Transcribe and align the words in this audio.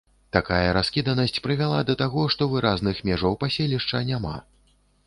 Такая 0.35 0.69
раскіданасць 0.77 1.37
прывяла 1.49 1.83
да 1.91 1.97
таго, 2.01 2.27
што 2.37 2.51
выразных 2.55 3.05
межаў 3.13 3.39
паселішча 3.47 4.07
няма. 4.11 4.35